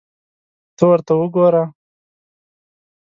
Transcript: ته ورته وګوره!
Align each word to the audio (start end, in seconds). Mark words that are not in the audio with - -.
ته 0.75 0.83
ورته 0.89 1.13
وګوره! 1.19 1.63